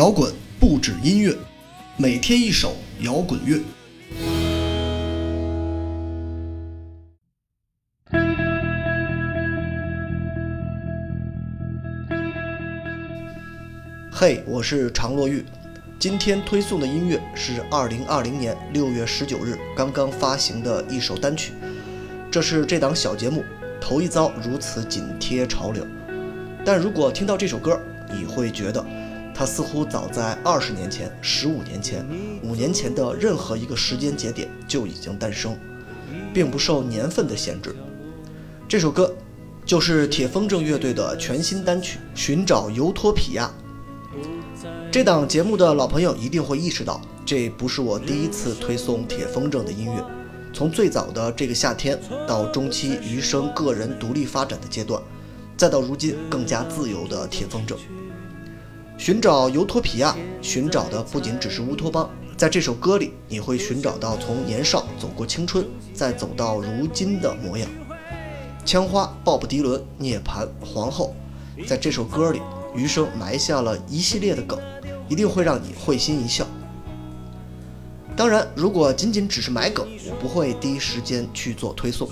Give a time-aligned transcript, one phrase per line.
[0.00, 1.36] 摇滚不止音乐，
[1.98, 3.60] 每天一首摇滚乐。
[14.10, 15.44] 嘿，我是常洛玉。
[15.98, 21.52] 今天推送的音乐是二零二零年六月十九日刚刚发行的一首单曲，
[22.30, 23.44] 这是这档小节目
[23.78, 25.86] 头一遭如此紧贴潮流。
[26.64, 27.78] 但如果听到这首歌，
[28.10, 28.82] 你会觉得
[29.40, 32.06] 它似乎早在二十年前、十五年前、
[32.42, 35.58] 五年前的任何一个时间节点就已经诞生，
[36.34, 37.74] 并不受年份的限制。
[38.68, 39.16] 这首歌
[39.64, 43.50] 就是铁风筝乐队的全新单曲《寻找尤托皮亚》。
[44.92, 50.04] 这档节目的老朋友一定会意识到，这不是我第一次推送铁风筝的音乐。
[50.52, 55.02] 从最早的这个夏天，到中期余生个人独立发展的阶段，
[55.56, 57.76] 再到如今更加自由的铁风筝。
[59.00, 62.10] 寻找尤托皮亚，寻找的不仅只是乌托邦。
[62.36, 67.66] 在这首歌里，你会寻找到从年少走过青春，再走到如今的模样。
[68.62, 71.16] 枪花、鲍勃迪伦、涅槃、皇后，
[71.66, 72.42] 在这首歌里，
[72.76, 74.58] 余生埋下了一系列的梗。
[75.08, 76.46] 一定会让你会心一笑。
[78.14, 82.06] 当然，如果仅仅只是买梗，我不会第一时间去做推送。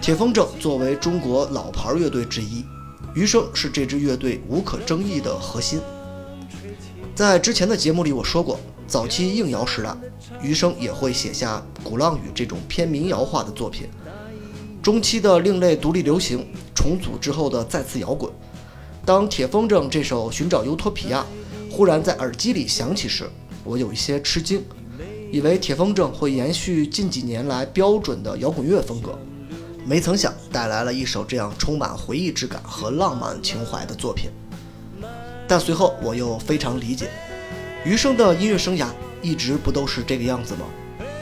[0.00, 2.64] 铁风筝作为中国老牌乐队之一，
[3.14, 5.80] 余生是这支乐队无可争议的核心。
[7.14, 9.94] 在之前的节目里我说过，早期硬摇时代，
[10.42, 13.86] 余生也会写下《鼓浪屿》这种偏民谣化的作品。
[14.82, 18.32] 中期的另类独立流行重组之后的再次摇滚。
[19.04, 21.20] 当铁风筝这首《寻找尤托皮亚》。
[21.74, 23.24] 忽然在耳机里响起时，
[23.64, 24.62] 我有一些吃惊，
[25.30, 29.18] 以为铁风筝会延续近几年来标准的摇滚乐风格，
[29.84, 34.30] 没曾想带来了一首这样充满回忆之感和浪漫情怀的作品。
[35.48, 37.10] 但随后我又非常理解，
[37.84, 38.86] 余生的音乐生涯
[39.20, 40.66] 一直不都是这个样子吗？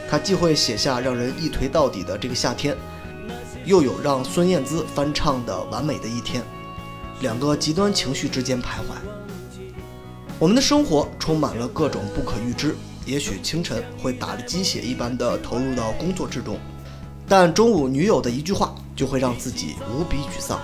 [0.08, 2.76] 他既会写下让人一颓到底的这个夏天，
[3.64, 6.42] 又有让孙燕姿翻唱的完美的一天，
[7.20, 8.94] 两个极端情绪之间徘徊。
[10.38, 12.74] 我们的生活充满了各种不可预知，
[13.06, 16.58] 也许清晨会打了鸡血一般的投入到工作之中，
[17.30, 20.58] 但中午女友的一句话就会让自己无比沮丧，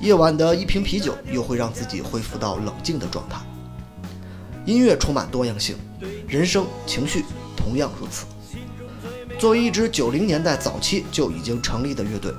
[0.00, 3.38] 夜晚的一瓶啤酒又会让自己恢复到冷静的状态。
[4.64, 5.76] 音乐充满多样性，
[6.26, 8.24] 人生情绪同样如此。
[9.38, 12.32] 作为一支九零年代早期就已经成立的乐队，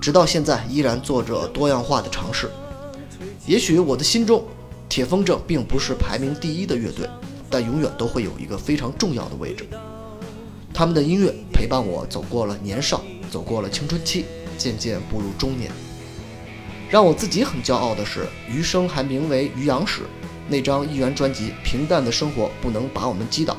[0.00, 2.50] 直到现在依然做着多样化的尝试。
[3.46, 4.44] 也许我的心中。
[4.88, 7.08] 铁风筝并不是排名第一的乐队，
[7.48, 9.66] 但永远都会有一个非常重要的位置。
[10.74, 14.24] 他们的音乐陪伴我走过了年少，走过了青春期，
[14.56, 15.70] 渐渐步入中年。
[16.88, 20.02] 让我自己很骄傲的是，余生还名为余阳时，
[20.48, 23.54] 那张一元专辑《平淡的生活不能把我们击倒》，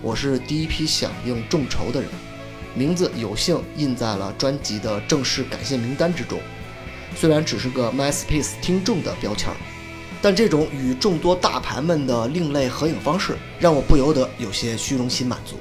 [0.00, 2.08] 我是第一批响应众筹的人，
[2.74, 6.38] 名字有幸印在了专辑的正式感谢名单之中，
[7.16, 9.56] 虽然只是个 MySpace 听众的标签儿。
[10.20, 15.56] 但这种与众多大牌们的另类合影方式，让我不由得有些虚荣心满足。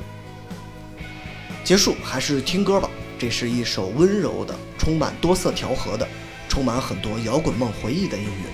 [1.63, 6.07] 结束还是听歌吧，这是一首温柔的、充满多色调和的、
[6.49, 8.49] 充满很多摇滚梦回忆的音乐。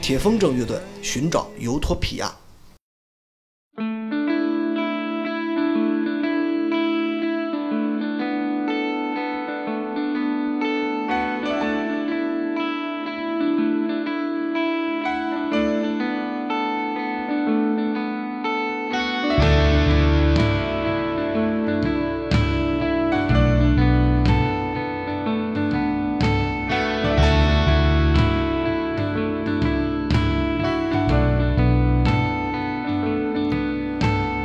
[0.00, 2.26] 铁风筝乐队《寻找尤托皮亚》。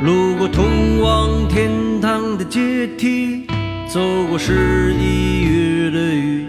[0.02, 1.70] 路过通往天
[2.02, 3.46] 堂的阶梯，
[3.88, 6.46] 走过十一月的雨，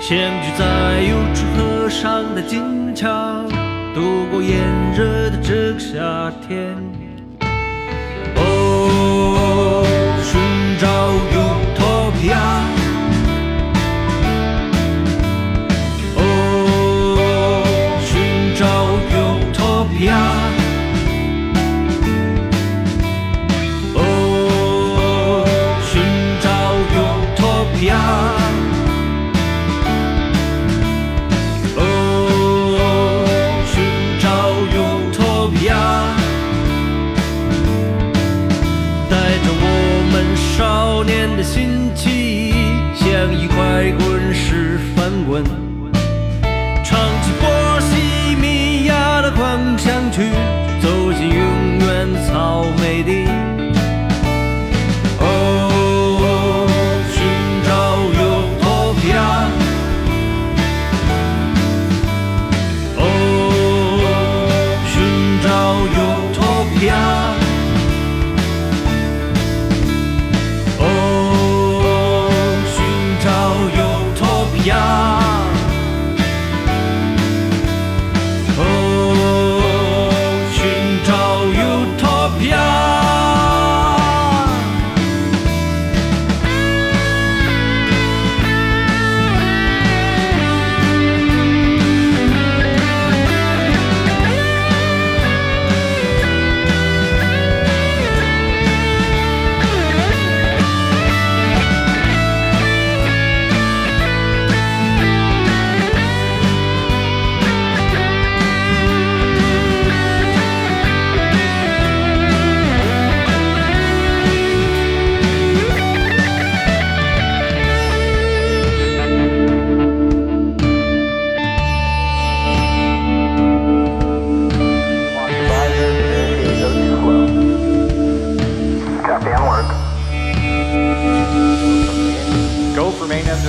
[0.00, 3.08] 相聚在邮储河上的金桥，
[3.94, 4.58] 度过炎
[4.96, 6.97] 热的这个夏天。
[40.58, 42.52] 少年的心气
[42.92, 45.67] 像一块滚石翻滚。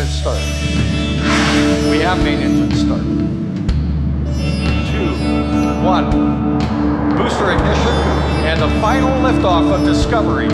[0.10, 0.38] Start.
[1.90, 3.02] We have main engine start.
[4.90, 6.10] Two, one.
[7.16, 7.94] Booster ignition
[8.48, 10.48] and the final liftoff of Discovery.